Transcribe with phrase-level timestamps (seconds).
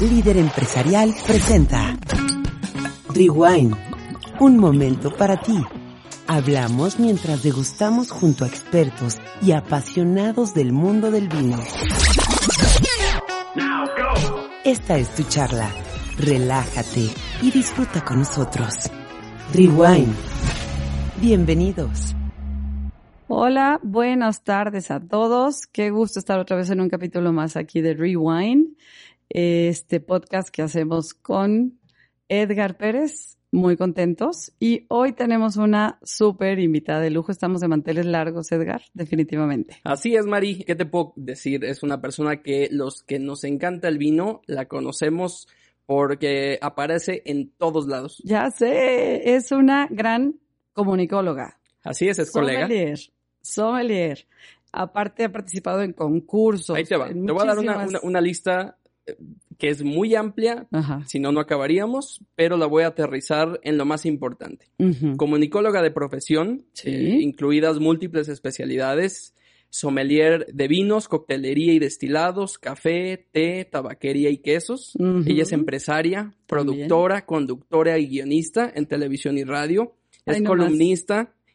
[0.00, 1.96] Líder Empresarial presenta
[3.14, 3.74] Rewind,
[4.40, 5.58] un momento para ti.
[6.26, 11.58] Hablamos mientras degustamos junto a expertos y apasionados del mundo del vino.
[14.64, 15.70] Esta es tu charla.
[16.18, 17.08] Relájate
[17.40, 18.74] y disfruta con nosotros.
[19.54, 20.14] Rewind.
[21.22, 22.14] Bienvenidos.
[23.28, 25.66] Hola, buenas tardes a todos.
[25.66, 28.75] Qué gusto estar otra vez en un capítulo más aquí de Rewind,
[29.28, 31.78] este podcast que hacemos con
[32.28, 33.32] Edgar Pérez.
[33.52, 34.52] Muy contentos.
[34.58, 37.30] Y hoy tenemos una súper invitada de lujo.
[37.32, 39.78] Estamos de manteles largos, Edgar, definitivamente.
[39.84, 40.64] Así es, Mari.
[40.64, 41.64] ¿Qué te puedo decir?
[41.64, 45.48] Es una persona que los que nos encanta el vino la conocemos
[45.86, 48.20] porque aparece en todos lados.
[48.24, 50.34] Ya sé, es una gran
[50.74, 51.58] comunicóloga.
[51.82, 52.62] Así es, es colega.
[52.62, 52.98] Sommelier,
[53.40, 54.26] sommelier.
[54.72, 56.76] Aparte ha participado en concursos.
[56.76, 57.08] Ahí te va.
[57.08, 58.76] Te voy a dar una, una- una lista
[59.58, 60.66] que es muy amplia,
[61.06, 64.66] si no, no acabaríamos, pero la voy a aterrizar en lo más importante.
[64.78, 65.16] Ujú.
[65.16, 66.90] Comunicóloga de profesión, Sí.
[66.90, 69.34] eh, incluidas múltiples especialidades,
[69.70, 74.92] sommelier de vinos, coctelería y destilados, café, té, tabaquería y quesos.
[75.26, 79.94] Ella es empresaria, productora, conductora y guionista en televisión y radio.
[80.36, 80.70] Es más.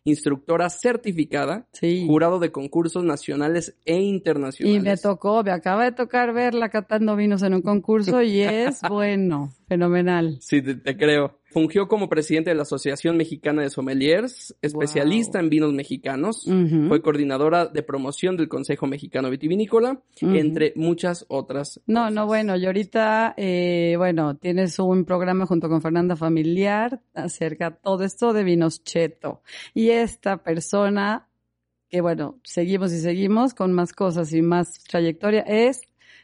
[0.04, 2.06] Instructora certificada, Sí.
[2.08, 4.78] jurado de concursos nacionales e internacionales.
[4.78, 8.80] Y me tocó, me acaba de tocar verla catando vinos en un concurso y es
[8.90, 10.38] bueno, fenomenal.
[10.42, 11.40] Sí, te, te creo.
[11.46, 15.44] Fungió como presidente de la Asociación Mexicana de Sommeliers, especialista Wow.
[15.46, 16.46] en vinos mexicanos.
[16.90, 21.80] Fue coordinadora de promoción del Consejo Mexicano Vitivinícola, entre muchas otras.
[21.88, 22.14] No, cosas.
[22.14, 27.78] no, bueno, y ahorita, eh, bueno, tienes un programa junto con Fernanda Familiar acerca de
[27.82, 29.42] todo esto de vinos cheto.
[29.74, 31.28] Y esta persona,
[31.90, 35.82] que bueno, seguimos y seguimos con más cosas y más trayectoria, es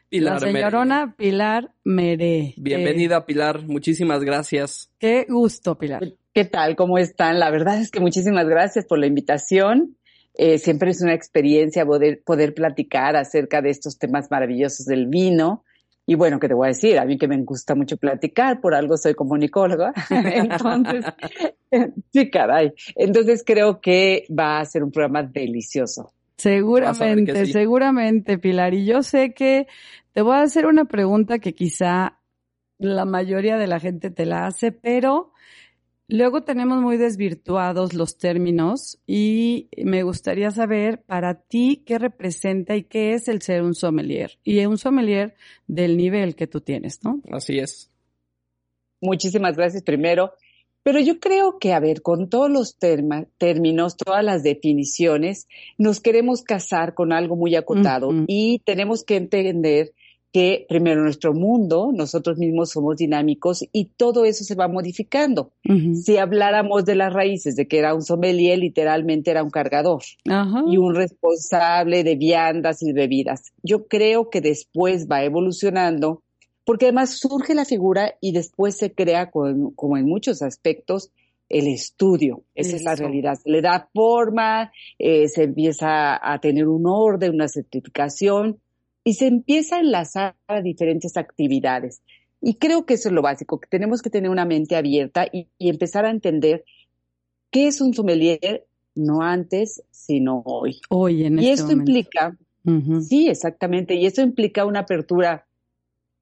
[0.09, 0.59] Pilar la Mere.
[0.59, 2.53] señorona Pilar Meré.
[2.57, 3.65] Bienvenida, Pilar.
[3.67, 4.89] Muchísimas gracias.
[4.99, 6.01] Qué, qué gusto, Pilar.
[6.33, 6.75] ¿Qué tal?
[6.75, 7.39] ¿Cómo están?
[7.39, 9.97] La verdad es que muchísimas gracias por la invitación.
[10.33, 15.63] Eh, siempre es una experiencia poder, poder platicar acerca de estos temas maravillosos del vino.
[16.05, 16.99] Y bueno, ¿qué te voy a decir?
[16.99, 19.93] A mí que me gusta mucho platicar, por algo soy comunicóloga.
[20.09, 21.05] Entonces,
[22.13, 22.71] sí, caray.
[22.95, 26.13] Entonces creo que va a ser un programa delicioso.
[26.37, 27.51] Seguramente, sí.
[27.51, 28.73] seguramente, Pilar.
[28.73, 29.67] Y yo sé que
[30.13, 32.19] te voy a hacer una pregunta que quizá
[32.77, 35.31] la mayoría de la gente te la hace, pero
[36.07, 42.83] luego tenemos muy desvirtuados los términos y me gustaría saber para ti qué representa y
[42.83, 47.21] qué es el ser un sommelier y un sommelier del nivel que tú tienes, ¿no?
[47.31, 47.91] Así es.
[49.01, 50.33] Muchísimas gracias primero.
[50.87, 56.43] Pero yo creo que, a ver, con todos los términos, todas las definiciones, nos queremos
[56.43, 59.91] casar con algo muy acotado y tenemos que entender
[60.31, 65.51] que primero nuestro mundo, nosotros mismos somos dinámicos y todo eso se va modificando.
[65.93, 70.03] Si habláramos de las raíces, de que era un sommelier, literalmente era un cargador
[70.69, 73.51] y un responsable de viandas y bebidas.
[73.61, 76.23] Yo creo que después va evolucionando,
[76.67, 81.11] porque además surge la figura y después se crea, con- como en muchos aspectos,
[81.47, 82.43] el estudio.
[82.55, 83.35] Esa es la realidad.
[83.41, 88.59] Se le da forma, eh, se empieza a tener un orden, una certificación
[89.05, 92.01] y se empieza a enlazar a diferentes actividades.
[92.41, 95.47] Y creo que eso es lo básico, que tenemos que tener una mente abierta y,
[95.57, 96.65] y empezar a entender
[97.49, 100.81] qué es un sommelier, no antes, sino hoy.
[100.89, 101.91] Hoy en Y este esto momento.
[101.91, 102.37] implica,
[103.07, 105.46] sí, exactamente, y esto implica una apertura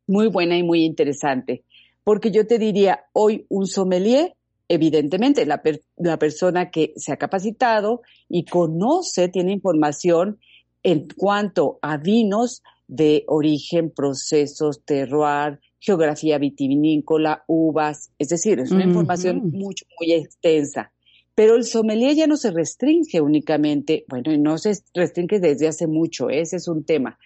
[0.07, 1.63] muy buena y muy interesante,
[2.03, 4.35] porque yo te diría, hoy un sommelier,
[4.67, 10.39] evidentemente, la, per- la persona que se ha capacitado y conoce, tiene información
[10.83, 18.83] en cuanto a vinos de origen, procesos, terroir, geografía vitivinícola, uvas, es decir, es una
[18.83, 20.91] información mucho, muy extensa.
[21.35, 25.85] Pero el sommelier ya no se restringe únicamente, bueno, y no se restringe desde hace
[25.85, 27.17] mucho, ese es un tema,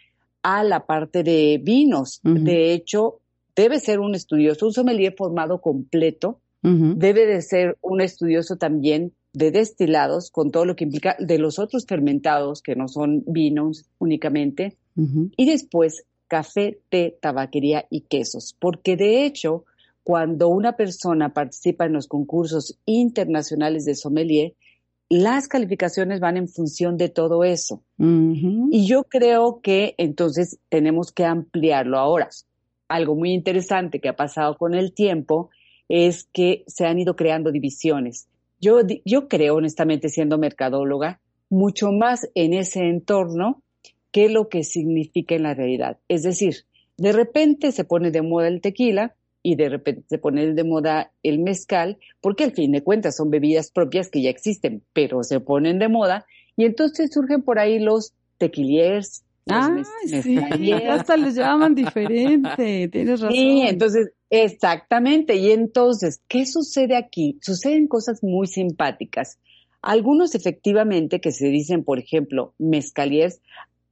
[0.43, 2.19] a la parte de vinos.
[2.23, 3.19] De hecho,
[3.55, 9.51] debe ser un estudioso, un sommelier formado completo, debe de ser un estudioso también de
[9.51, 14.77] destilados, con todo lo que implica de los otros fermentados, que no son vinos únicamente,
[14.95, 19.65] y después café, té, tabaquería y quesos, porque de hecho,
[20.03, 24.53] cuando una persona participa en los concursos internacionales de sommelier,
[25.09, 27.83] las calificaciones van en función de todo eso.
[27.97, 32.29] Y yo creo que entonces tenemos que ampliarlo ahora.
[32.87, 35.49] Algo muy interesante que ha pasado con el tiempo
[35.89, 38.27] es que se han ido creando divisiones.
[38.61, 41.19] Yo, yo creo, honestamente, siendo mercadóloga,
[41.49, 43.63] mucho más en ese entorno
[44.11, 45.97] que lo que significa en la realidad.
[46.07, 46.65] Es decir,
[46.97, 51.11] de repente se pone de moda el tequila y de repente se pone de moda
[51.23, 55.39] el mezcal, porque al fin de cuentas son bebidas propias que ya existen, pero se
[55.39, 56.25] ponen de moda
[56.55, 59.23] y entonces surgen por ahí los tequiliers.
[59.51, 60.37] Ah, sí,
[60.71, 63.35] hasta les llaman diferente, tienes razón.
[63.35, 65.37] Sí, entonces, exactamente.
[65.37, 67.39] Y entonces, ¿qué sucede aquí?
[67.41, 69.39] Suceden cosas muy simpáticas.
[69.81, 73.41] Algunos efectivamente que se dicen, por ejemplo, mezcaliers,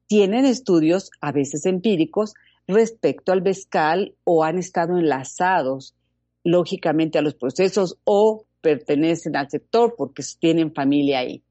[0.05, 2.33] tienen estudios, a veces empíricos,
[2.67, 5.95] respecto al mezcal o han estado enlazados
[6.43, 11.43] lógicamente a los procesos o pertenecen al sector porque tienen familia ahí.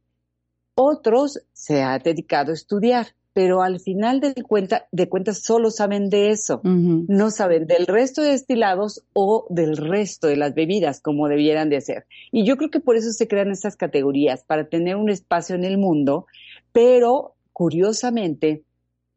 [0.74, 6.08] Otros se han dedicado a estudiar, pero al final de, cuenta, de cuentas solo saben
[6.08, 11.28] de eso, no saben del resto de destilados o del resto de las bebidas como
[11.28, 12.06] debieran de ser.
[12.32, 15.64] Y yo creo que por eso se crean estas categorías, para tener un espacio en
[15.64, 16.26] el mundo,
[16.72, 18.62] pero curiosamente,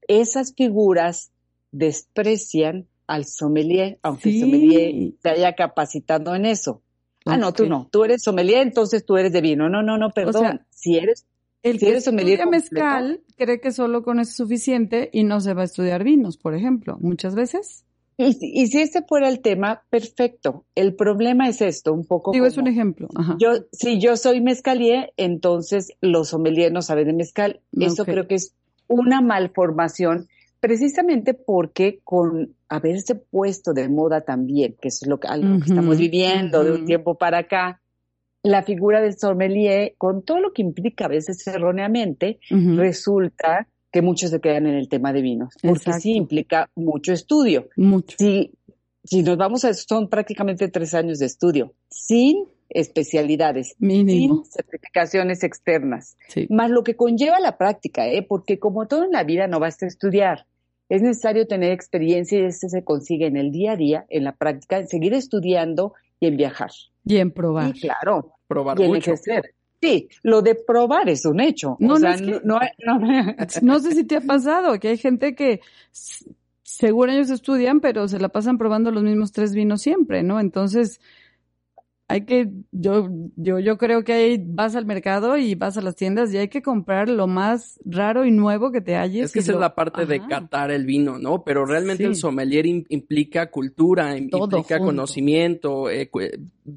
[0.08, 1.32] esas figuras
[1.72, 6.82] desprecian al sommelier, aunque el sommelier se haya capacitado en eso.
[7.26, 7.90] Ah, no, tú no.
[7.92, 9.70] Tú eres sommelier, entonces tú eres de vino.
[9.70, 10.62] No, no, no, perdón.
[10.70, 11.26] si eres
[11.62, 15.64] el que estudia mezcal cree que solo con eso es suficiente y no se va
[15.64, 17.84] a estudiar vinos, por ejemplo, muchas veces.
[18.18, 20.66] Y, y si este fuera el tema, perfecto.
[20.76, 22.32] El problema es esto, un poco.
[22.32, 23.08] Digo, es un ejemplo.
[23.40, 27.62] Yo, si yo soy mezcalier, entonces los sommeliers no saben de mezcal.
[27.78, 28.54] Eso creo que es
[28.88, 30.28] una malformación
[30.60, 35.98] precisamente porque con haberse puesto de moda también, que es lo que, algo que estamos
[35.98, 37.82] viviendo de un tiempo para acá,
[38.44, 44.30] la figura del sommelier, con todo lo que implica a veces erróneamente, resulta que muchos
[44.30, 47.70] se quedan en el tema de vinos, porque sí implica mucho estudio.
[47.76, 48.16] Mucho.
[48.20, 48.52] Si,
[49.04, 54.44] si nos vamos a, son prácticamente tres años de estudio, sin especialidades, Mínimo.
[54.44, 56.18] sin certificaciones externas,
[56.50, 58.26] más lo que conlleva la práctica, ¿eh?
[58.28, 60.46] porque como todo en la vida no basta estudiar,
[60.90, 64.36] es necesario tener experiencia y eso se consigue en el día a día, en la
[64.36, 66.72] práctica, en seguir estudiando y en viajar.
[67.06, 67.74] Y en probar.
[67.74, 68.34] Sí, claro.
[68.48, 69.12] Probar y en mucho.
[69.12, 69.54] ejercer.
[69.82, 71.78] Sí, lo de probar es un hecho.
[71.80, 74.90] No, o no, es que- no, no, no- No sé si te ha pasado que
[74.90, 75.62] hay gente que
[75.94, 76.26] s-
[76.64, 80.40] según ellos estudian, pero se la pasan probando los mismos tres vinos siempre, ¿no?
[80.40, 81.00] Entonces,
[82.12, 85.96] hay que, yo, yo, yo creo que ahí vas al mercado y vas a las
[85.96, 89.26] tiendas y hay que comprar lo más raro y nuevo que te halles.
[89.26, 91.44] Es que esa es la parte de catar el vino, ¿no?
[91.44, 94.86] Pero realmente el sommelier im- implica cultura, Todo implica junto.
[94.86, 96.10] conocimiento, eh,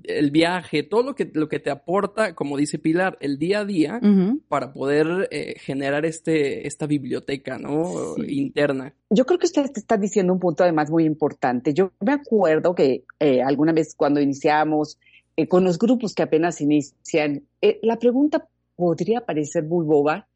[0.04, 3.64] el viaje, todo lo que, lo que te aporta, como dice Pilar, el día a
[3.64, 4.00] día
[4.48, 8.14] para poder eh, generar este, esta biblioteca, ¿no?
[8.16, 8.38] Sí.
[8.38, 8.92] Interna.
[9.10, 11.72] Yo creo que usted está diciendo un punto además muy importante.
[11.72, 14.98] Yo me acuerdo que eh, alguna vez cuando iniciamos
[15.36, 20.28] eh, con los grupos que apenas inician, eh, la pregunta podría parecer muy boba,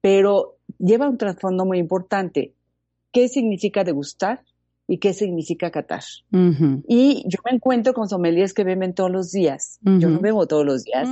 [0.00, 2.54] pero lleva un trasfondo muy importante.
[3.12, 4.42] ¿Qué significa degustar
[4.86, 6.02] y qué significa catar?
[6.88, 9.78] Y yo me encuentro con sommeliers que beben todos los días.
[9.82, 11.08] Yo no bebo todos los días.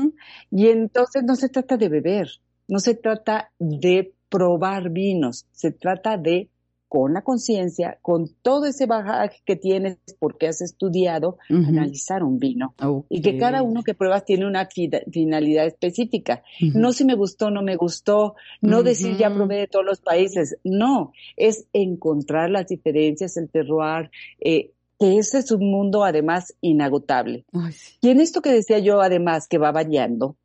[0.51, 2.29] Y entonces no se trata de beber,
[2.67, 6.49] no se trata de probar vinos, se trata de,
[6.89, 12.75] con la conciencia, con todo ese bagaje que tienes porque has estudiado, analizar un vino.
[13.11, 16.43] Y que cada uno que pruebas tiene una fi- finalidad específica.
[16.75, 20.57] No si me gustó, no me gustó, no decir ya probé de todos los países.
[20.65, 27.45] No, es encontrar las diferencias, el terroir, eh, que ese es un mundo además inagotable.
[27.53, 27.99] Ay, sí.
[28.01, 30.37] Y en esto que decía yo, además, que va variando,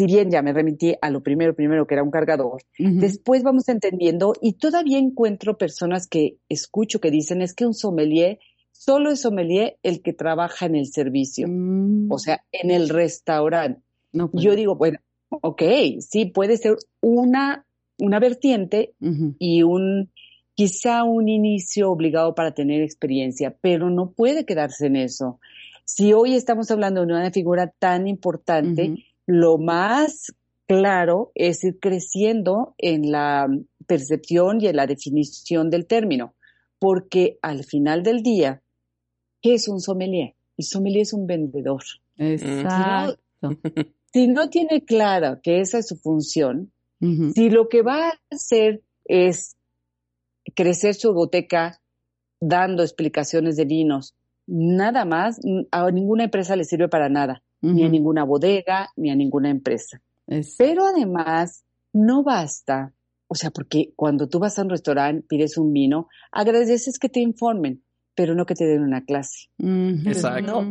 [0.00, 3.68] si bien ya me remití a lo primero, primero que era un cargador, después vamos
[3.68, 8.38] entendiendo y todavía encuentro personas que escucho que dicen es que un sommelier,
[8.72, 12.10] solo es sommelier el que trabaja en el servicio, Mm.
[12.10, 13.82] o sea, en el restaurante.
[14.14, 15.62] No, pues Yo digo, bueno, ok,
[15.98, 17.66] sí, puede ser una,
[17.98, 18.94] una vertiente
[19.38, 20.08] y un,
[20.54, 25.40] quizá un inicio obligado para tener experiencia, pero no puede quedarse en eso.
[25.84, 28.94] Si hoy estamos hablando de una figura tan importante.
[29.26, 30.34] Lo más
[30.66, 33.48] claro es ir creciendo en la
[33.86, 36.34] percepción y en la definición del término,
[36.78, 38.62] porque al final del día,
[39.42, 40.34] ¿qué es un sommelier?
[40.56, 41.82] El sommelier es un vendedor.
[42.16, 43.20] Exacto.
[44.12, 48.82] Si no tiene clara que esa es su función, si lo que va a hacer
[49.06, 49.56] es
[50.54, 51.80] crecer su biblioteca
[52.40, 54.14] dando explicaciones de vinos,
[54.46, 59.16] nada más, a ninguna empresa le sirve para nada, ni a ninguna bodega, ni a
[59.16, 60.00] ninguna empresa.
[60.58, 62.92] Pero además, no basta,
[63.26, 67.20] o sea, porque cuando tú vas a un restaurante, pides un vino, agradeces que te
[67.20, 67.82] informen,
[68.14, 69.48] pero no que te den una clase.
[69.58, 70.64] Exacto.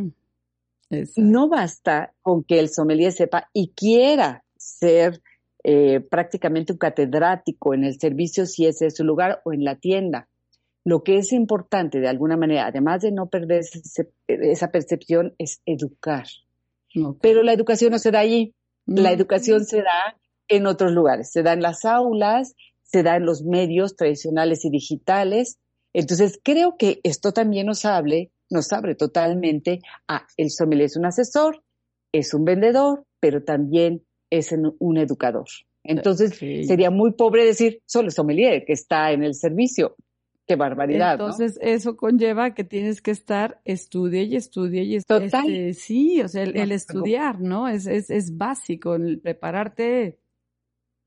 [1.16, 5.22] No, basta con que el sommelier sepa y quiera ser
[5.62, 9.76] eh, prácticamente un catedrático en el servicio si ese es su lugar o en la
[9.76, 10.28] tienda.
[10.84, 13.62] Lo que es importante de alguna manera, además de no perder
[14.26, 16.26] esa percepción, es educar.
[17.20, 18.54] Pero la educación no se da allí.
[18.86, 20.16] La educación se da
[20.48, 21.30] en otros lugares.
[21.30, 25.58] Se da en las aulas, se da en los medios tradicionales y digitales.
[25.92, 31.06] Entonces, creo que esto también nos hable, nos abre totalmente a el sommelier es un
[31.06, 31.62] asesor,
[32.12, 35.46] es un vendedor, pero también es un educador.
[35.84, 39.96] Entonces, sería muy pobre decir solo el sommelier que está en el servicio.
[40.50, 41.12] Qué barbaridad.
[41.12, 45.30] Entonces, eso conlleva que tienes que estar estudie y estudie y estudie.
[45.30, 45.48] Total.
[45.48, 47.68] Este, sí, o sea, el, estudiar, ¿no?
[47.68, 50.18] Es, es, es básico, el prepararte.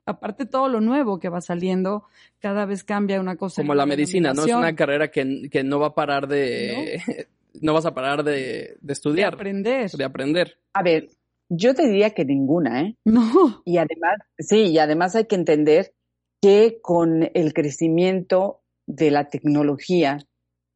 [0.05, 2.05] Aparte todo lo nuevo que va saliendo,
[2.39, 3.63] cada vez cambia una cosa.
[3.63, 4.45] Como la medicina, ¿no?
[4.45, 7.01] Es una carrera que, que no va a parar de...
[7.61, 7.73] ¿No?
[7.73, 9.31] vas a parar de, de estudiar.
[9.31, 9.91] De aprender.
[9.91, 10.57] De aprender.
[10.71, 11.09] A ver,
[11.49, 12.95] yo te diría que ninguna, ¿eh?
[13.03, 13.61] No.
[13.65, 15.93] Y además, sí, y además hay que entender
[16.41, 20.19] que con el crecimiento de la tecnología,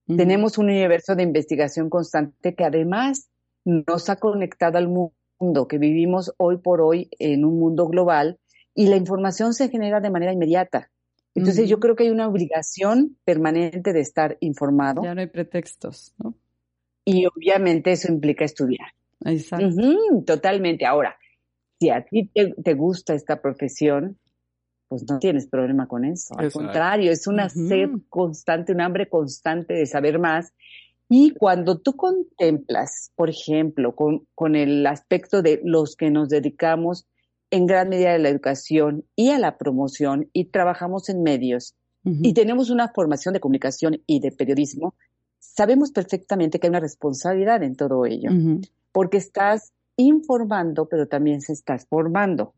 [0.07, 3.29] tenemos un universo de investigación constante que además
[3.65, 8.39] nos ha conectado al mundo, que vivimos hoy por hoy en un mundo global
[8.73, 10.89] y la información se genera de manera inmediata.
[11.35, 15.03] Entonces yo creo que hay una obligación permanente de estar informado.
[15.03, 16.33] Ya no hay pretextos, ¿no?
[17.05, 18.87] Y obviamente eso implica estudiar.
[19.23, 19.75] Exacto.
[20.25, 20.85] totalmente.
[20.85, 21.17] Ahora,
[21.79, 24.17] si a ti te, gusta esta profesión,
[24.87, 26.37] pues no tienes problema con eso.
[26.37, 30.53] Al contrario, es una sed constante, un hambre constante de saber más.
[31.09, 37.05] Y cuando tú contemplas, por ejemplo, con, el aspecto de los que nos dedicamos
[37.49, 42.33] en gran medida a la educación y a la promoción y trabajamos en medios y
[42.33, 44.95] tenemos una formación de comunicación y de periodismo,
[45.39, 48.29] sabemos perfectamente que hay una responsabilidad en todo ello
[48.93, 52.53] porque estás informando, pero también se estás formando.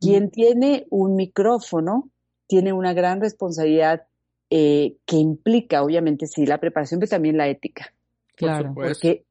[0.00, 2.10] Quien tiene un micrófono
[2.46, 4.06] tiene una gran responsabilidad
[4.50, 7.92] eh, que implica, obviamente, sí, la preparación, pero también la ética.
[8.36, 8.72] Claro.
[8.74, 9.24] Porque,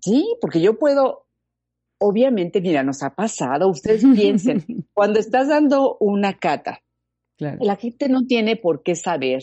[0.00, 1.26] sí, porque yo puedo,
[1.98, 4.64] obviamente, mira, nos ha pasado, ustedes piensen,
[4.94, 6.82] cuando estás dando una cata,
[7.38, 9.42] la gente no tiene por qué saber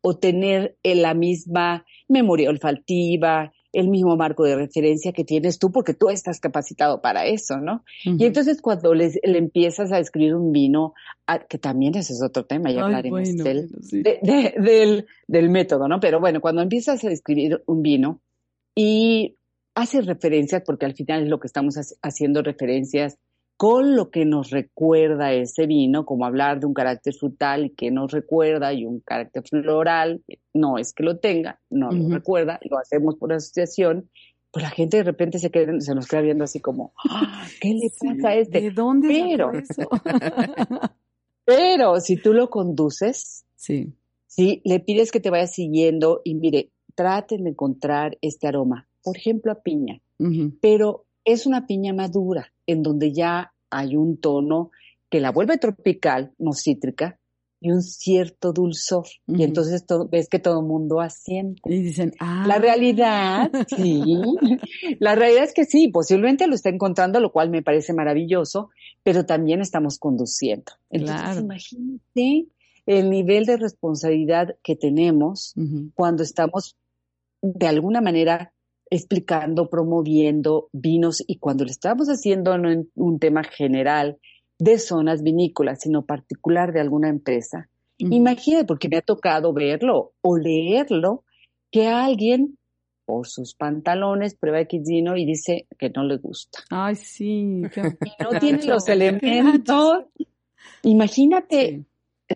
[0.00, 5.94] o tener la misma memoria olfativa, el mismo marco de referencia que tienes tú porque
[5.94, 7.84] tú estás capacitado para eso, ¿no?
[8.04, 10.94] Y entonces cuando le empiezas a escribir un vino,
[11.26, 16.00] ah, que también ese es otro tema, ya hablaremos del, del método, ¿no?
[16.00, 18.20] Pero bueno, cuando empiezas a escribir un vino
[18.74, 19.36] y
[19.74, 23.18] haces referencias, porque al final es lo que estamos haciendo referencias
[23.56, 27.90] con lo que nos recuerda ese vino, como hablar de un carácter frutal y que
[27.90, 32.78] nos recuerda y un carácter floral, no es que lo tenga, no lo recuerda, lo
[32.78, 34.10] hacemos por asociación,
[34.50, 37.70] pues la gente de repente se, queda, se nos queda viendo así como, ah, ¿qué
[37.70, 38.60] le pasa a este?
[38.60, 39.88] ¿De dónde pero, eso?
[41.44, 43.94] pero si tú lo conduces, sí.
[44.26, 49.16] si le pides que te vaya siguiendo y mire, traten de encontrar este aroma, por
[49.16, 50.00] ejemplo a piña,
[50.60, 54.70] pero es una piña madura, en donde ya hay un tono
[55.08, 57.18] que la vuelve tropical, no cítrica,
[57.62, 59.06] y un cierto dulzor.
[59.28, 61.62] Y entonces ves que todo el mundo asiente.
[61.64, 62.44] Y dicen, ah.
[62.46, 64.02] La realidad, sí.
[64.98, 68.70] la realidad es que sí, posiblemente lo está encontrando, lo cual me parece maravilloso,
[69.04, 70.72] pero también estamos conduciendo.
[70.90, 72.48] Entonces, imagínate
[72.86, 75.54] el nivel de responsabilidad que tenemos
[75.94, 76.76] cuando estamos
[77.42, 78.52] de alguna manera
[78.92, 84.18] explicando, promoviendo vinos y cuando lo estamos haciendo no en un tema general
[84.58, 90.36] de zonas vinícolas, sino particular de alguna empresa, imagínate, porque me ha tocado verlo o
[90.36, 91.24] leerlo,
[91.70, 92.58] que alguien
[93.06, 96.58] por sus pantalones prueba X vino y dice que no le gusta.
[96.68, 97.62] Ay, sí.
[98.04, 100.04] y no tiene los elementos.
[100.82, 101.86] Imagínate,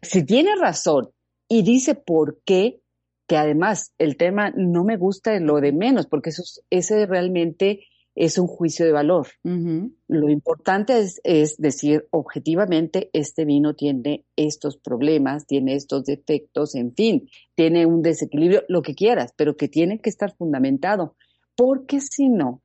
[0.01, 1.11] si tiene razón
[1.49, 2.81] y dice por qué,
[3.27, 7.81] que además el tema no me gusta en lo de menos, porque eso, ese realmente
[8.17, 9.27] es un juicio de valor.
[9.45, 16.95] Lo importante es, es, decir objetivamente, este vino tiene estos problemas, tiene estos defectos, en
[16.95, 21.15] fin, tiene un desequilibrio, lo que quieras, pero que tiene que estar fundamentado,
[21.55, 22.63] porque si no,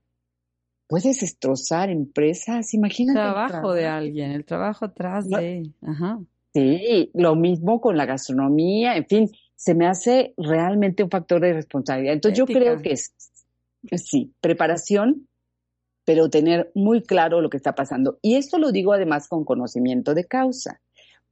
[0.87, 3.19] puedes destrozar empresas, imagínate.
[3.19, 5.69] El trabajo de alguien, el trabajo atrás de...
[5.81, 6.19] Ajá.
[6.53, 9.29] Sí, lo mismo con la gastronomía, en fin,
[9.61, 12.13] se me hace realmente un factor de responsabilidad.
[12.13, 13.13] Entonces yo creo que es,
[13.95, 15.27] sí, preparación,
[16.03, 18.17] pero tener muy claro lo que está pasando.
[18.23, 20.81] Y esto lo digo además con conocimiento de causa,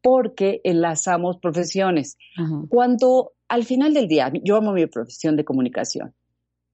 [0.04, 2.20] porque enlazamos profesiones.
[2.70, 6.14] Cuando al final del día, yo amo mi profesión de comunicación,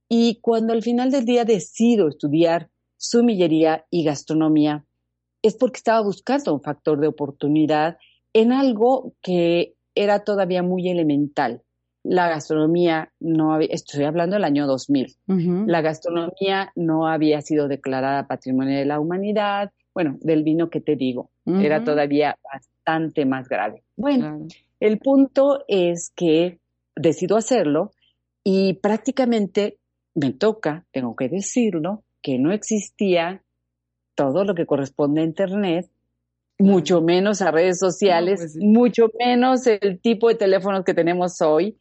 [0.09, 4.83] y cuando al final del día decido estudiar sumillería y gastronomía,
[5.41, 7.97] es porque estaba buscando un factor de oportunidad
[8.33, 11.61] en algo que era todavía muy elemental.
[12.03, 15.15] La gastronomía no había, estoy hablando del año 2000,
[15.65, 20.95] la gastronomía no había sido declarada Patrimonio de la Humanidad, bueno, del vino que te
[20.95, 23.81] digo, era todavía bastante más grave.
[23.95, 24.45] Bueno,
[24.79, 26.59] el punto es que
[26.95, 27.91] decido hacerlo
[28.43, 29.79] y prácticamente
[30.13, 33.41] me toca, tengo que decirlo, que no existía
[34.13, 35.89] todo lo que corresponde a Internet
[36.57, 41.77] mucho menos a redes sociales, pues mucho menos el tipo de teléfonos que tenemos hoy.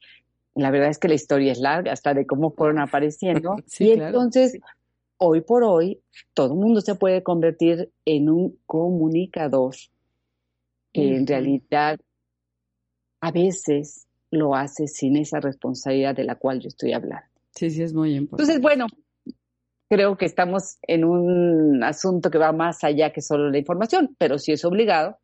[0.54, 3.57] La verdad es que la historia es larga, hasta de cómo fueron apareciendo.
[3.78, 4.59] y entonces,
[5.19, 6.00] hoy por hoy,
[6.33, 9.75] todo el mundo se puede convertir en un comunicador
[10.93, 11.99] que en realidad
[13.21, 17.26] a veces lo hace sin esa responsabilidad de la cual yo estoy hablando.
[17.52, 18.52] Sí, sí, es muy importante.
[18.52, 18.87] Entonces, bueno,
[19.88, 24.38] creo que estamos en un asunto que va más allá que solo la información, pero
[24.38, 25.19] sí es obligado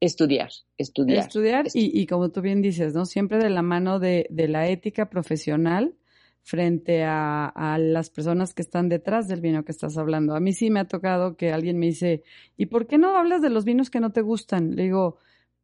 [0.00, 1.18] estudiar, estudiar.
[1.18, 3.04] Estudiar, Y, como tú bien dices, ¿no?
[3.04, 5.94] Siempre de la mano de, la ética profesional
[6.42, 10.34] frente a, las personas que están detrás del vino que estás hablando.
[10.34, 12.22] A mí sí me ha tocado que alguien me dice,
[12.56, 14.74] ¿y por qué no hablas de los vinos que no te gustan?
[14.74, 15.18] Le digo,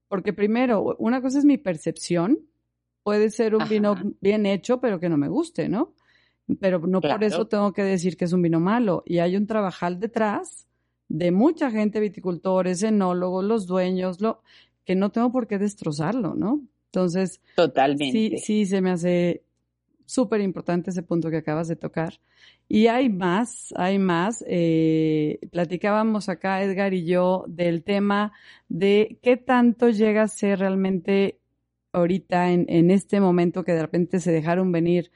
[0.09, 2.39] porque primero, una cosa es mi percepción,
[3.03, 5.95] puede ser un vino bien hecho, pero que no me guste, ¿no?
[6.61, 9.03] Pero no por eso tengo que decir que es un vino malo.
[9.07, 10.67] Y hay un trabajal detrás
[11.09, 14.43] de mucha gente, viticultores, enólogos, los dueños, lo,
[14.85, 16.63] que no tengo por qué destrozarlo, ¿no?
[16.87, 18.13] Entonces, Totalmente.
[18.13, 19.43] sí, sí, se me hace
[20.07, 22.21] súper importante ese punto que acabas de tocar.
[22.69, 24.45] Y hay más, hay más.
[24.49, 28.33] Eh, platicábamos acá, Edgar y yo, del tema
[28.69, 31.39] de qué tanto llega a ser realmente
[31.93, 35.11] ahorita en, en este momento que de repente se dejaron venir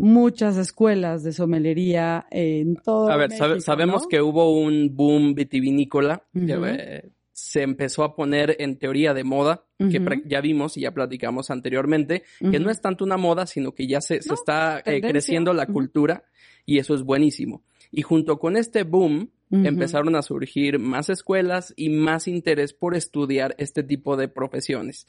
[0.00, 3.10] muchas escuelas de somelería en todo.
[3.10, 9.14] A ver, sabemos que hubo un boom vitivinícola eh, se empezó a poner en teoría
[9.14, 13.46] de moda, que ya vimos y ya platicamos anteriormente, que no es tanto una moda,
[13.46, 16.24] sino que ya se, está eh, creciendo la cultura
[16.66, 17.62] y eso es buenísimo.
[17.90, 23.54] Y junto con este boom, empezaron a surgir más escuelas y más interés por estudiar
[23.58, 25.06] este tipo de profesiones.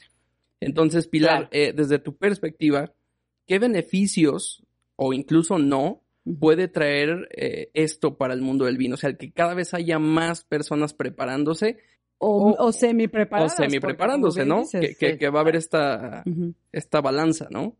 [0.58, 2.92] Entonces, Pilar, eh, desde tu perspectiva,
[3.46, 4.64] ¿qué beneficios
[4.96, 6.02] o incluso no,
[6.38, 8.94] puede traer eh, esto para el mundo del vino.
[8.94, 11.78] O sea, que cada vez haya más personas preparándose.
[12.24, 13.54] O, semi preparadas.
[13.54, 14.62] O semi preparándose, ¿no?
[14.70, 16.22] que, va a haber esta,
[16.70, 17.76] esta balanza, ¿no?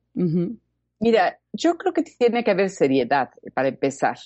[0.98, 4.18] Mira, yo creo que tiene que haber seriedad para empezar.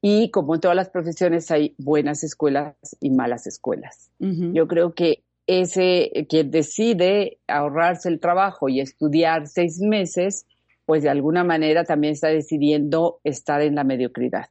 [0.00, 4.10] Y como en todas las profesiones hay buenas escuelas y malas escuelas.
[4.20, 10.46] Yo creo que ese quien decide ahorrarse el trabajo y estudiar seis meses,
[10.86, 14.46] pues de alguna manera también está decidiendo estar en la mediocridad,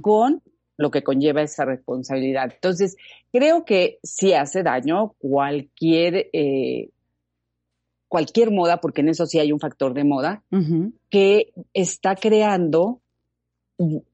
[0.00, 0.42] con
[0.76, 2.50] lo que conlleva esa responsabilidad.
[2.52, 2.96] Entonces,
[3.32, 6.90] creo que sí hace daño cualquier, eh,
[8.08, 10.42] cualquier moda, porque en eso sí hay un factor de moda,
[11.10, 13.00] que está creando,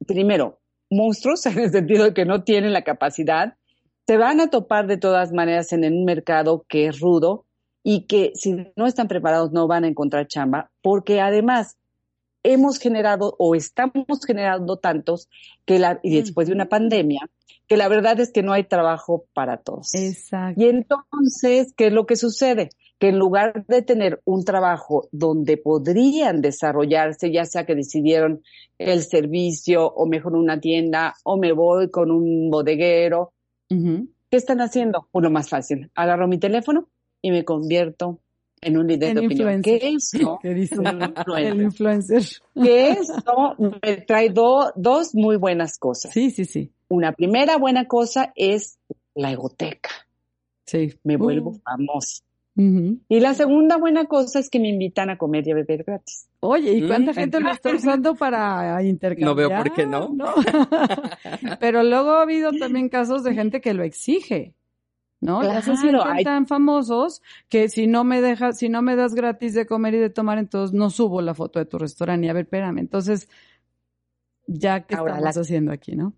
[0.06, 0.58] primero,
[0.90, 3.54] monstruos, en el sentido de que no tienen la capacidad,
[4.06, 7.46] se van a topar de todas maneras en un mercado que es rudo,
[7.82, 11.76] y que si no están preparados no van a encontrar chamba, porque además
[12.42, 15.28] hemos generado o estamos generando tantos
[15.64, 17.28] que la, y después de una pandemia,
[17.66, 19.94] que la verdad es que no hay trabajo para todos.
[19.94, 20.60] Exacto.
[20.60, 22.70] Y entonces, ¿qué es lo que sucede?
[22.98, 28.42] Que en lugar de tener un trabajo donde podrían desarrollarse, ya sea que decidieron
[28.78, 33.32] el servicio o mejor una tienda o me voy con un bodeguero,
[33.68, 35.06] ¿qué están haciendo?
[35.12, 35.90] Uno más fácil.
[35.94, 36.88] Agarro mi teléfono,
[37.22, 38.20] y me convierto
[38.60, 39.62] en un líder de opinión.
[39.62, 40.38] ¿Qué es eso?
[40.42, 42.22] ¿Qué dice el influencer?
[42.54, 46.12] Que eso me trae dos muy buenas cosas.
[46.12, 46.70] Sí, sí, sí.
[46.88, 48.78] Una primera buena cosa es
[49.14, 49.90] la egoteca.
[50.66, 50.94] Sí.
[51.04, 51.60] Me vuelvo uh.
[51.60, 52.22] famosa.
[53.08, 56.28] Y la segunda buena cosa es que me invitan a comer y a beber gratis.
[56.40, 59.28] Oye, ¿y cuánta mm, gente lo está usando para intercambiar?
[59.28, 60.10] No veo por qué no.
[60.10, 60.34] ¿no?
[61.60, 64.52] Pero luego ha habido también casos de gente que lo exige.
[65.20, 65.40] ¿No?
[65.40, 69.66] Claro, ya tan famosos que si no me dejas, si no me das gratis de
[69.66, 72.26] comer y de tomar, entonces no subo la foto de tu restaurante.
[72.26, 72.78] Y a ver, espérame.
[72.78, 73.28] Entonces,
[74.46, 76.14] ya que estamos haciendo aquí, ¿no?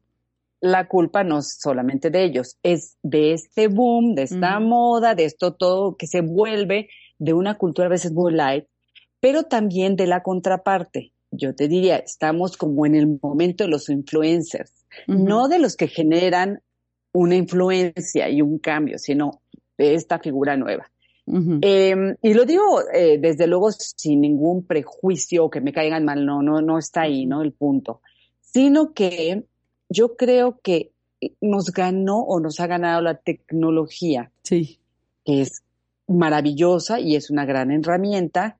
[0.60, 5.24] La culpa no es solamente de ellos, es de este boom, de esta moda, de
[5.24, 6.88] esto todo que se vuelve
[7.18, 8.66] de una cultura a veces muy light,
[9.18, 11.12] pero también de la contraparte.
[11.32, 14.72] Yo te diría, estamos como en el momento de los influencers,
[15.08, 16.62] no de los que generan
[17.12, 19.42] una influencia y un cambio, sino
[19.76, 20.90] de esta figura nueva.
[21.24, 26.42] Em, y lo digo eh, desde luego sin ningún prejuicio que me caigan mal, no,
[26.42, 27.42] no, no está ahí, ¿no?
[27.42, 28.00] El punto.
[28.40, 29.44] Sino que
[29.88, 30.90] yo creo que
[31.40, 34.32] nos ganó o nos ha ganado la tecnología.
[34.42, 34.80] Sí.
[35.24, 35.62] Que es
[36.08, 38.58] maravillosa y es una gran herramienta,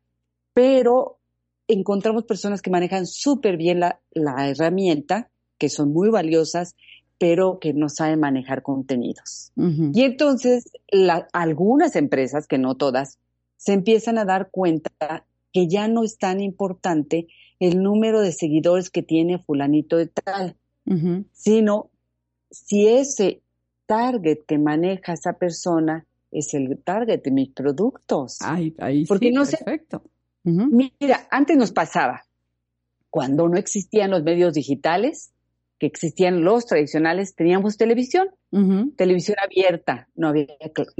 [0.54, 1.18] pero
[1.66, 6.76] encontramos personas que manejan súper bien la, la herramienta, que son muy valiosas,
[7.22, 9.52] pero que no saben manejar contenidos.
[9.56, 10.72] Y entonces
[11.32, 13.20] algunas empresas, que no todas,
[13.56, 17.28] se empiezan a dar cuenta que ya no es tan importante
[17.60, 20.56] el número de seguidores que tiene fulanito de tal,
[21.30, 21.90] sino
[22.50, 23.40] si ese
[23.86, 28.38] target que maneja esa persona es el target de mis productos.
[28.40, 30.02] Ahí, ahí Porque no perfecto.
[30.42, 32.24] Mira, antes nos pasaba,
[33.10, 35.31] cuando no existían los medios digitales,
[35.82, 38.28] que existían los tradicionales, teníamos televisión,
[38.96, 40.46] televisión abierta, no había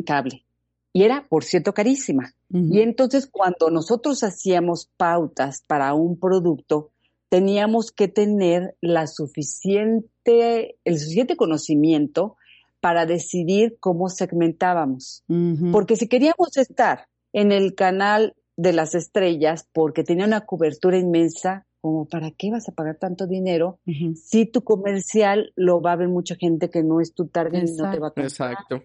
[0.05, 0.45] cable.
[0.93, 2.35] Y era, por cierto, carísima.
[2.51, 6.91] Y entonces cuando nosotros hacíamos pautas para un producto,
[7.29, 12.35] teníamos que tener la suficiente, el suficiente conocimiento
[12.81, 15.23] para decidir cómo segmentábamos.
[15.71, 21.67] Porque si queríamos estar en el canal de las estrellas, porque tenía una cobertura inmensa,
[21.83, 23.81] como para qué vas a pagar tanto dinero
[24.15, 27.73] si tu comercial lo va a ver mucha gente que no es tu target y
[27.73, 28.27] no te va a comprar.
[28.27, 28.83] Exacto.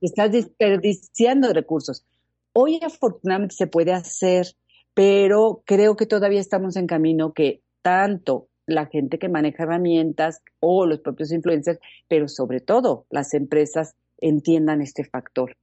[0.00, 2.06] Estás desperdiciando recursos.
[2.52, 4.46] Hoy afortunadamente se puede hacer,
[4.94, 10.86] pero creo que todavía estamos en camino que tanto la gente que maneja herramientas o
[10.86, 15.56] los propios influencers, pero sobre todo las empresas entiendan este factor.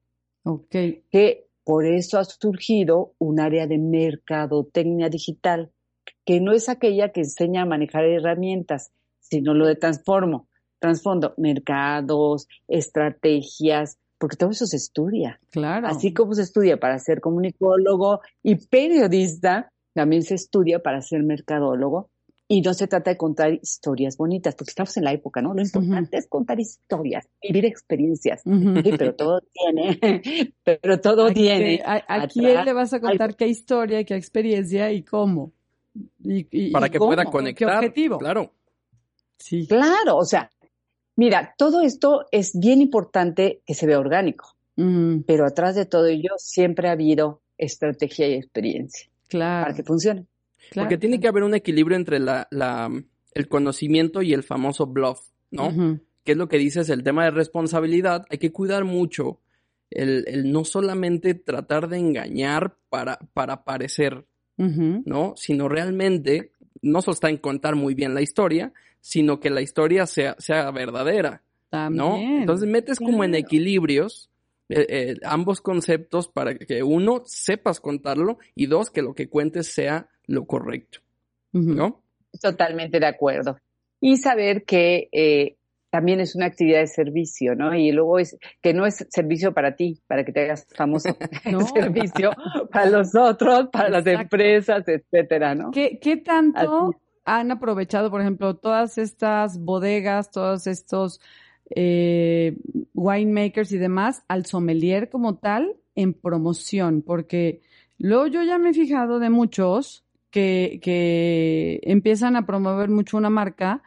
[0.43, 0.75] Ok.
[1.09, 5.71] Que por eso ha surgido un área de mercadotecnia digital
[6.25, 10.47] que no es aquella que enseña a manejar herramientas, sino lo de transformo,
[10.79, 15.39] transfondo, mercados, estrategias, porque todo eso se estudia.
[15.51, 15.87] Claro.
[15.87, 22.09] Así como se estudia para ser comunicólogo y periodista, también se estudia para ser mercadólogo.
[22.47, 25.55] Y no se trata de contar historias bonitas, porque estamos en la época, ¿no?
[25.55, 28.43] Lo importante es contar historias, vivir experiencias.
[28.43, 29.99] pero todo tiene,
[30.63, 31.81] pero todo tiene.
[31.83, 35.53] ¿A, quién le vas a contar qué historia, qué experiencia y cómo?
[36.71, 37.77] Para que pueda conectar.
[37.77, 38.17] objetivo?
[38.17, 38.51] Claro.
[39.37, 39.67] Sí.
[39.67, 40.49] Claro, o sea,
[41.15, 44.55] mira, todo esto es bien importante que se vea orgánico,
[45.25, 49.09] pero atrás de todo ello siempre ha habido estrategia y experiencia.
[49.27, 49.65] Claro.
[49.65, 50.25] Para que funcione.
[50.73, 52.47] Porque tiene que haber un equilibrio entre la,
[53.33, 55.99] el conocimiento y el famoso bluff, ¿no?
[56.23, 56.89] ¿Qué es lo que dices?
[56.89, 58.25] El tema de responsabilidad.
[58.29, 59.39] Hay que cuidar mucho
[59.91, 64.25] el, el no solamente tratar de engañar para, para parecer,
[64.57, 65.33] ¿no?
[65.35, 70.05] Sino realmente, no solo está en contar muy bien la historia, sino que la historia
[70.05, 71.43] sea, sea verdadera,
[71.91, 72.17] ¿no?
[72.17, 74.29] Entonces metes como en equilibrios
[74.67, 79.71] eh, eh, ambos conceptos para que uno sepas contarlo y dos, que lo que cuentes
[79.71, 80.99] sea lo correcto,
[81.51, 82.01] ¿no?
[82.41, 83.59] Totalmente de acuerdo.
[84.01, 85.55] Y saber que eh,
[85.95, 87.73] también es una actividad de servicio, ¿no?
[87.73, 91.07] Y luego es que no es servicio para ti, para que te hagas famoso,
[91.45, 92.31] es servicio
[92.69, 95.71] para los otros, para las empresas, etcétera, ¿no?
[95.71, 101.21] ¿Qué, qué tanto han aprovechado, por ejemplo, todas estas bodegas, todos estos
[101.73, 102.57] eh,
[102.93, 107.03] winemakers y demás al sommelier como tal en promoción?
[107.03, 107.61] Porque
[107.97, 113.29] luego yo ya me he fijado de muchos que, que empiezan a promover mucho una
[113.29, 113.81] marca,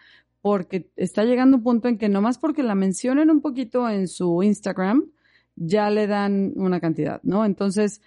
[0.48, 4.42] porque está llegando un punto en que nomás porque la mencionen un poquito en su
[4.42, 5.10] Instagram,
[5.56, 7.44] ya le dan una cantidad, ¿no?
[7.44, 8.00] Entonces,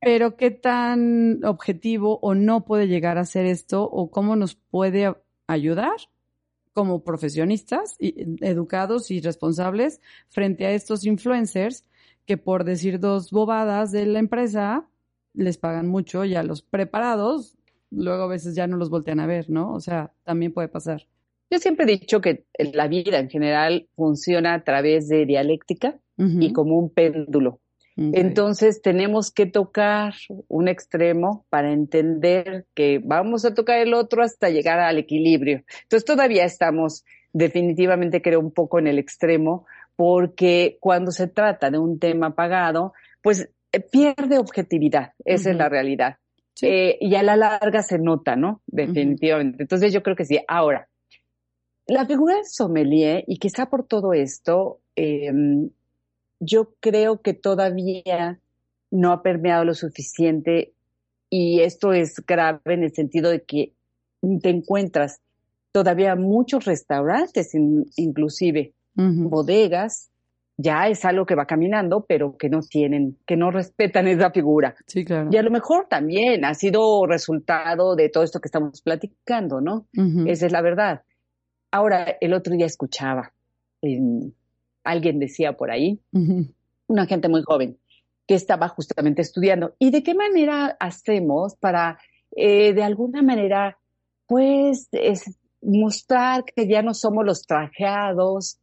[0.00, 5.12] pero qué tan objetivo o no puede llegar a ser esto o cómo nos puede
[5.48, 5.96] ayudar
[6.74, 11.84] como profesionistas educados y responsables frente a estos influencers
[12.24, 14.88] que por decir dos bobadas de la empresa
[15.34, 17.58] les pagan mucho y a los preparados
[17.90, 19.72] luego a veces ya no los voltean a ver, ¿no?
[19.72, 21.08] O sea, también puede pasar.
[21.50, 26.52] Yo siempre he dicho que la vida en general funciona a través de dialéctica y
[26.52, 27.60] como un péndulo.
[27.96, 30.14] Entonces tenemos que tocar
[30.46, 35.62] un extremo para entender que vamos a tocar el otro hasta llegar al equilibrio.
[35.82, 41.78] Entonces todavía estamos definitivamente creo un poco en el extremo porque cuando se trata de
[41.78, 46.18] un tema pagado, pues eh, pierde objetividad, esa es la realidad.
[46.62, 48.62] Eh, y a la larga se nota, ¿no?
[48.66, 49.62] Definitivamente.
[49.62, 50.38] Entonces yo creo que sí.
[50.46, 50.88] Ahora,
[51.88, 55.70] la figura de sommelier, y quizá por todo esto, em,
[56.38, 58.38] yo creo que todavía
[58.90, 60.72] no ha permeado lo suficiente
[61.30, 63.72] y esto es grave en el sentido de que
[64.42, 65.20] te encuentras
[65.72, 67.54] todavía muchos restaurantes,
[67.96, 70.10] inclusive bodegas,
[70.56, 74.74] ya es algo que va caminando, pero que no tienen, que no respetan esa figura.
[74.86, 75.28] Sí, claro.
[75.30, 79.86] Y a lo mejor también ha sido resultado de todo esto que estamos platicando, ¿no?
[80.26, 81.02] Esa es la verdad.
[81.70, 83.32] Ahora, el otro día escuchaba,
[84.84, 86.00] alguien decía por ahí,
[86.86, 87.78] una gente muy joven,
[88.26, 89.74] que estaba justamente estudiando.
[89.78, 91.98] ¿Y de qué manera hacemos para,
[92.36, 93.78] eh, de alguna manera,
[94.26, 94.88] pues,
[95.62, 98.58] mostrar que ya no somos los trajeados,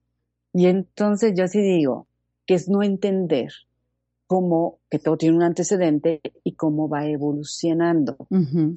[0.53, 2.07] y entonces yo sí digo
[2.45, 3.51] que es no entender
[4.27, 8.17] cómo, que todo tiene un antecedente y cómo va evolucionando.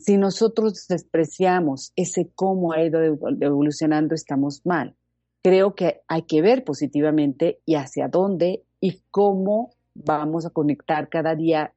[0.01, 4.95] Si nosotros despreciamos ese cómo ha ido evolucionando, estamos mal.
[5.43, 11.35] Creo que hay que ver positivamente y hacia dónde y cómo vamos a conectar cada
[11.35, 11.73] día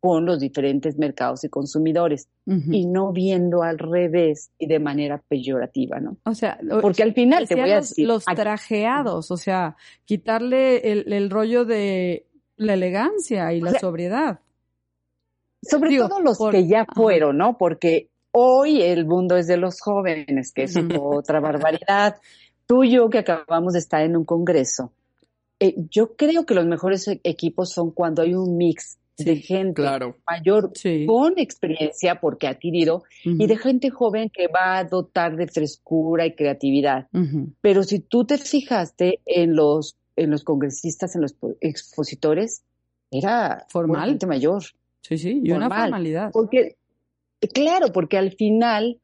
[0.00, 6.00] con los diferentes mercados y consumidores y no viendo al revés y de manera peyorativa,
[6.00, 6.16] ¿no?
[6.24, 11.30] O sea, porque al final te voy a decir los trajeados, o sea, quitarle el,
[11.30, 12.26] rollo de
[12.58, 14.40] la elegancia y la sobriedad.
[15.62, 17.58] Sobre todo los que ya fueron, ¿no?
[17.58, 22.16] Porque hoy el mundo es de los jóvenes, que es otra barbaridad.
[22.66, 24.92] Tú y yo que acabamos de estar en un congreso,
[25.60, 29.82] eh, yo creo que los mejores e-, equipos son cuando hay un mix de gente
[30.26, 30.72] mayor
[31.06, 36.24] con experiencia porque ha adquirido y de gente joven que va a dotar de frescura
[36.24, 37.08] y creatividad.
[37.60, 42.62] Pero si tú te fijaste en los, en los congresistas, en los expositores,
[43.10, 44.18] era formal.
[44.26, 44.62] mayor.
[45.00, 46.30] Sí, sí, y una formalidad.
[46.32, 46.76] Porque,
[47.54, 49.00] claro, porque al final,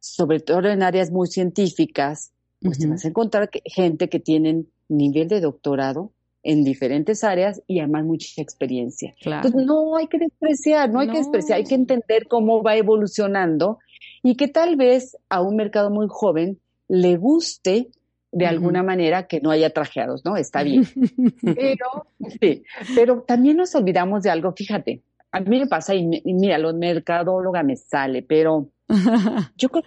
[0.00, 5.28] sobre todo en áreas muy científicas, pues te vas a encontrar gente que tienen nivel
[5.28, 9.14] de doctorado en diferentes áreas y además mucha experiencia.
[9.20, 13.78] Entonces no hay que despreciar, no hay que despreciar, hay que entender cómo va evolucionando
[14.22, 17.90] y que tal vez a un mercado muy joven le guste
[18.30, 20.36] de alguna manera que no haya trajeados, ¿no?
[20.36, 20.84] Está bien.
[21.42, 22.06] pero,
[22.40, 22.62] sí,
[22.94, 27.62] pero también nos olvidamos de algo, fíjate, a mí me pasa y, mira, lo mercadóloga
[27.62, 28.70] me sale, pero
[29.56, 29.84] yo creo,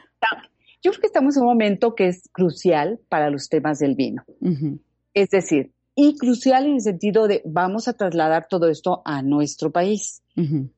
[0.84, 4.24] yo creo que estamos en un momento que es crucial para los temas del vino.
[5.14, 9.72] Es decir, y crucial en el sentido de vamos a trasladar todo esto a nuestro
[9.72, 10.22] país.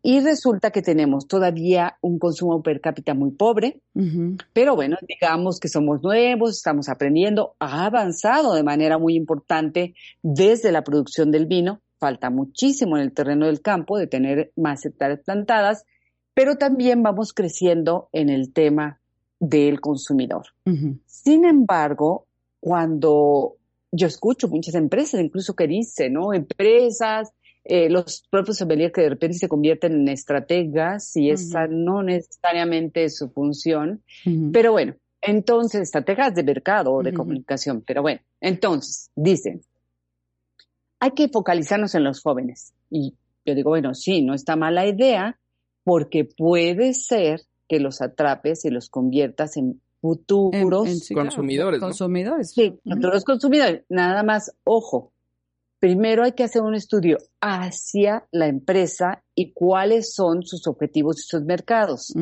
[0.01, 3.81] Y resulta que tenemos todavía un consumo per cápita muy pobre,
[4.51, 10.71] pero bueno, digamos que somos nuevos, estamos aprendiendo, ha avanzado de manera muy importante desde
[10.71, 15.21] la producción del vino, falta muchísimo en el terreno del campo de tener más hectáreas
[15.23, 15.85] plantadas,
[16.33, 18.99] pero también vamos creciendo en el tema
[19.39, 20.47] del consumidor.
[21.05, 22.25] Sin embargo,
[22.59, 23.57] cuando
[23.93, 26.33] yo escucho muchas empresas incluso que dicen, ¿no?
[26.33, 27.31] Empresas,
[27.63, 33.03] eh, los propios sommeliers que de repente se convierten en estrategas y esa no necesariamente
[33.03, 34.01] es su función.
[34.51, 37.83] Pero bueno, entonces, estrategas de mercado o de comunicación.
[37.85, 39.61] Pero bueno, entonces, dicen,
[40.99, 42.73] hay que focalizarnos en los jóvenes.
[42.89, 43.13] Y
[43.45, 45.39] yo digo, bueno, sí, no está mala idea
[45.83, 51.79] porque puede ser que los atrapes y los conviertas en futuros consumidores.
[51.79, 52.51] Consumidores.
[52.51, 53.85] Sí, futuros consumidores.
[53.87, 55.13] Nada más, ojo,
[55.79, 61.23] primero hay que hacer un estudio hacia la empresa y cuáles son sus objetivos y
[61.23, 62.13] sus mercados.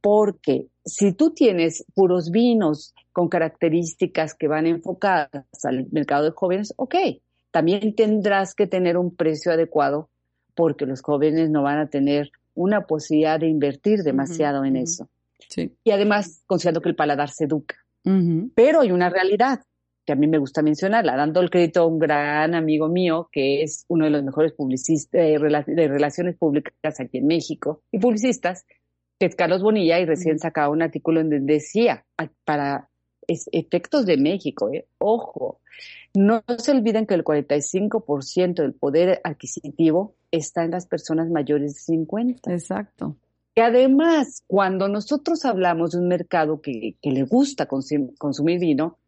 [0.00, 6.72] Porque si tú tienes puros vinos con características que van enfocadas al mercado de jóvenes,
[6.76, 6.94] ok,
[7.50, 10.08] también tendrás que tener un precio adecuado
[10.54, 15.10] porque los jóvenes no van a tener una posibilidad de invertir demasiado en eso.
[15.84, 17.76] Y además, considerando que el paladar se educa.
[18.54, 19.60] Pero hay una realidad
[20.06, 23.62] que a mí me gusta mencionarla, dando el crédito a un gran amigo mío que
[23.62, 28.64] es uno de los mejores publicistas de, relaciones públicas aquí en México y publicistas,
[29.20, 32.06] que es Carlos Bonilla, y recién sacaba un artículo donde decía,
[32.46, 32.88] para
[33.26, 35.60] efectos de México, eh, ojo,
[36.14, 41.80] no se olviden que el 45% del poder adquisitivo está en las personas mayores de
[41.80, 42.50] 50.
[42.50, 43.16] Exacto.
[43.58, 48.98] Y además, cuando nosotros hablamos de un mercado que, le gusta consumir vino,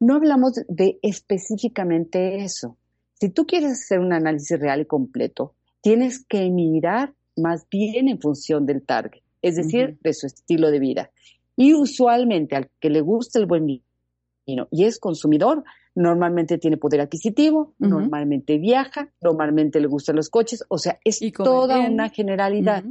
[0.00, 2.76] no hablamos de específicamente eso.
[3.20, 8.20] Si tú quieres hacer un análisis real y completo, tienes que mirar más bien en
[8.20, 11.10] función del target, es decir, de su estilo de vida.
[11.54, 15.62] Y usualmente al que le gusta el buen vino y es consumidor,
[15.94, 21.78] normalmente tiene poder adquisitivo, normalmente viaja, normalmente le gustan los coches, o sea, es toda
[21.88, 22.82] una generalidad.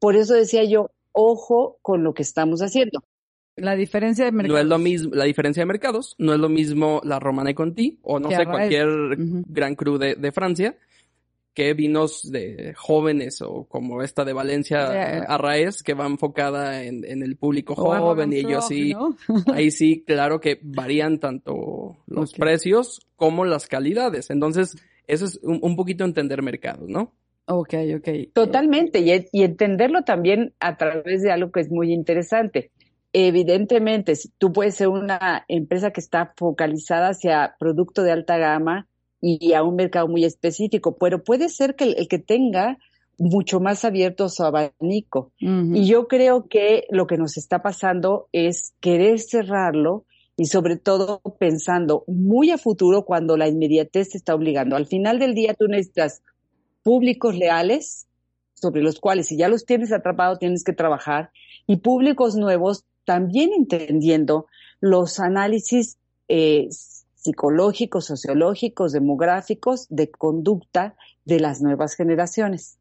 [0.00, 3.04] Por eso decía yo, ojo con lo que estamos haciendo.
[3.56, 4.54] La diferencia de mercados.
[4.54, 7.98] No es lo mismo, la diferencia de mercados, no es lo mismo la Romane Conti
[8.02, 10.78] o no sé, cualquier gran cru de, Francia,
[11.52, 17.36] que vinos de jóvenes o como esta de Valencia Arraez que va enfocada en, el
[17.36, 18.94] público joven y ellos sí,
[19.52, 24.30] ahí sí, claro que varían tanto los precios como las calidades.
[24.30, 27.12] Entonces, eso es un, poquito entender mercado, ¿no?
[27.52, 28.08] Ok, ok.
[28.32, 32.70] Totalmente, y, y entenderlo también a través de algo que es muy interesante
[33.12, 38.86] evidentemente, tú puedes ser una empresa que está focalizada hacia producto de alta gama
[39.20, 42.78] y a un mercado muy específico, pero puede ser que el, que tenga
[43.18, 45.32] mucho más abierto su abanico.
[45.38, 50.06] Y yo creo que lo que nos está pasando es querer cerrarlo
[50.38, 54.74] y sobre todo pensando muy a futuro cuando la inmediatez te está obligando.
[54.74, 56.22] Al final del día tú necesitas
[56.82, 58.06] públicos leales
[58.54, 61.30] sobre los cuales si ya los tienes atrapados tienes que trabajar
[61.66, 64.46] y públicos nuevos también entendiendo
[64.80, 66.68] los análisis eh,
[67.14, 72.78] psicológicos, sociológicos, demográficos de conducta de las nuevas generaciones,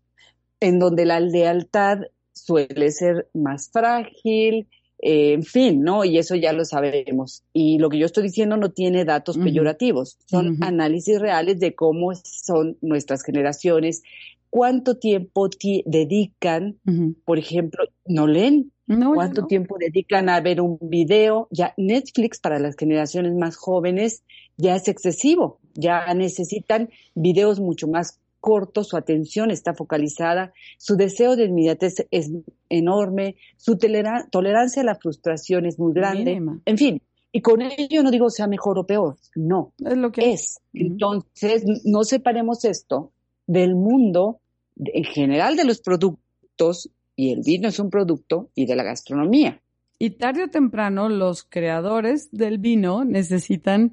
[0.59, 1.99] en donde la lealtad
[2.31, 4.67] suele ser más frágil,
[5.01, 6.03] eh, en fin, ¿no?
[6.03, 7.43] Y eso ya lo sabemos.
[7.53, 12.13] Y lo que yo estoy diciendo no tiene datos peyorativos, son análisis reales de cómo
[12.15, 14.03] son nuestras generaciones,
[14.49, 15.49] cuánto tiempo
[15.85, 16.79] dedican,
[17.23, 21.47] por ejemplo, no leen, cuánto tiempo dedican a ver un video.
[21.51, 24.23] Ya Netflix para las generaciones más jóvenes
[24.57, 31.35] ya es excesivo, ya necesitan videos mucho más cortos, su atención está focalizada, su deseo
[31.35, 32.31] de inmediatez es
[32.69, 37.01] enorme, su tolerancia a la frustración es muy grande, en fin.
[37.31, 40.59] Y con ello no digo sea mejor o peor, no, es lo que es.
[40.73, 43.11] Entonces, no separemos esto
[43.45, 44.39] del mundo
[44.77, 49.61] en general de los productos, y el vino es un producto, y de la gastronomía.
[49.99, 53.91] Y tarde o temprano los creadores del vino necesitan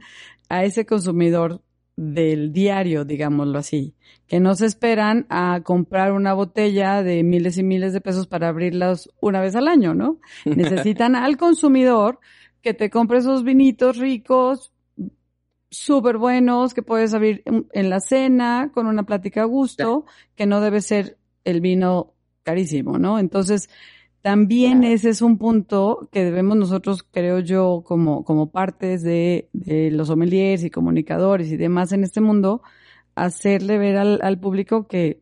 [0.48, 1.60] a ese consumidor
[1.96, 3.94] del diario, digámoslo así,
[4.26, 8.48] que no se esperan a comprar una botella de miles y miles de pesos para
[8.48, 10.18] abrirlas una vez al año, ¿no?
[10.44, 12.20] Necesitan al consumidor
[12.60, 14.72] que te compre esos vinitos ricos,
[15.70, 20.04] súper buenos que puedes abrir en la cena con una plática a gusto,
[20.34, 23.18] que no debe ser el vino carísimo, ¿no?
[23.18, 23.68] Entonces,
[24.26, 29.48] también ese es un punto que debemos nosotros, creo yo, como, como partes de,
[29.92, 32.60] los sommeliers y comunicadores y demás en este mundo,
[33.14, 35.20] hacerle ver al, público que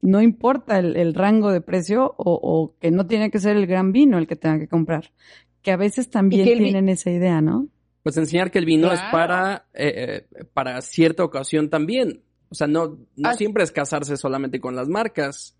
[0.00, 4.16] no importa el, rango de precio o, que no tiene que ser el gran vino
[4.16, 5.12] el que tenga que comprar,
[5.60, 7.68] que a veces también tienen esa idea, ¿no?
[8.02, 12.22] pues enseñar que el vino es para, eh, eh, para cierta ocasión también.
[12.48, 15.54] O sea, no, no siempre es casarse solamente con las marcas.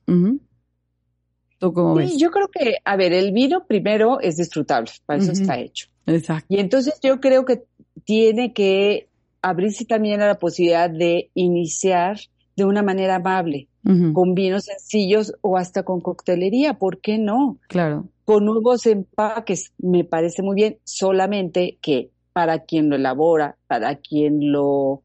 [1.58, 2.16] ¿Tú cómo ves?
[2.18, 5.88] yo creo que, a ver, el vino primero es disfrutable, para eso está hecho.
[6.06, 6.46] Exacto.
[6.48, 7.64] Y entonces yo creo que
[8.04, 9.08] tiene que
[9.42, 12.18] abrirse también a la posibilidad de iniciar
[12.56, 13.68] de una manera amable,
[14.12, 17.58] con vinos sencillos o hasta con coctelería, ¿por qué no?
[17.68, 18.08] Claro.
[18.24, 24.52] Con nuevos empaques, me parece muy bien, solamente que para quien lo elabora, para quien
[24.52, 25.02] lo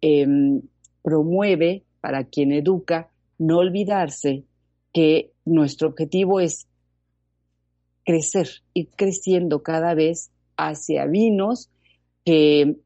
[0.00, 0.62] em,
[1.02, 4.44] promueve, para quien educa, no olvidarse
[4.92, 6.66] que nuestro objetivo es
[8.04, 11.70] crecer, ir creciendo cada vez hacia vinos
[12.24, 12.76] que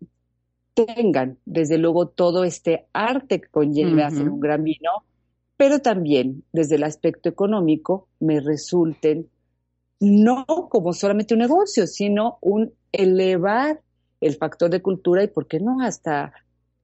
[0.75, 5.05] tengan, desde luego, todo este arte que conlleva hacer un gran vino,
[5.57, 9.29] pero también desde el aspecto económico me resulten
[10.01, 13.81] no como solamente un negocio, sino un elevar
[14.21, 16.33] el factor de cultura y, ¿por qué no?, hasta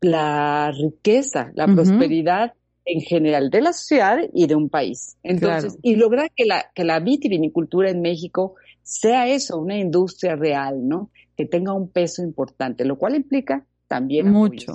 [0.01, 5.17] la riqueza, la prosperidad en general de la sociedad y de un país.
[5.23, 10.87] Entonces, y lograr que la, que la vitivinicultura en México sea eso, una industria real,
[10.87, 11.11] ¿no?
[11.37, 14.75] Que tenga un peso importante, lo cual implica también mucho.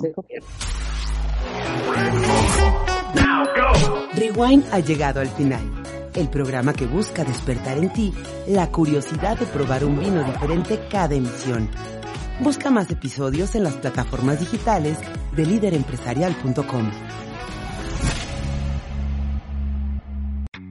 [4.14, 5.60] Rewind ha llegado al final
[6.14, 8.12] el programa que busca despertar en ti
[8.48, 11.68] la curiosidad de probar un vino diferente cada emisión.
[12.40, 14.98] Busca más episodios en las plataformas digitales
[15.36, 16.90] de líderempresarial.com.